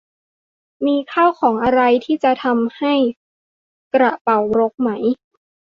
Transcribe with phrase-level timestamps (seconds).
[0.85, 2.93] มีข้าวของอะไรที่จะทำให้
[3.95, 4.89] กระเป๋ารกไหม